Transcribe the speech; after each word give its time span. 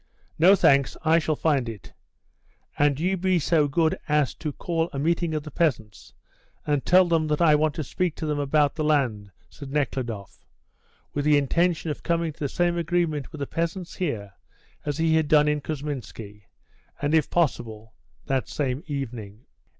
"No, 0.39 0.55
thanks, 0.55 0.97
I 1.03 1.19
shall 1.19 1.35
find 1.35 1.69
it; 1.69 1.93
and 2.75 2.99
you 2.99 3.15
be 3.17 3.37
so 3.37 3.67
good 3.67 3.95
as 4.07 4.33
to 4.33 4.51
call 4.51 4.89
a 4.91 4.97
meeting 4.97 5.35
of 5.35 5.43
the 5.43 5.51
peasants, 5.51 6.11
and 6.65 6.83
tell 6.83 7.05
them 7.07 7.27
that 7.27 7.39
I 7.39 7.53
want 7.53 7.75
to 7.75 7.83
speak 7.83 8.15
to 8.15 8.25
them 8.25 8.39
about 8.39 8.73
the 8.73 8.83
land," 8.83 9.29
said 9.47 9.71
Nekhludoff, 9.71 10.43
with 11.13 11.23
the 11.23 11.37
intention 11.37 11.91
of 11.91 12.01
coming 12.01 12.33
to 12.33 12.39
the 12.39 12.49
same 12.49 12.77
agreement 12.79 13.31
with 13.31 13.37
the 13.37 13.45
peasants 13.45 13.97
here 13.97 14.33
as 14.87 14.97
he 14.97 15.13
had 15.13 15.27
done 15.27 15.47
in 15.47 15.61
Kousminski, 15.61 16.45
and, 16.99 17.13
if 17.13 17.29
possible, 17.29 17.93
that 18.25 18.49
same 18.49 18.81
evening. 18.87 19.45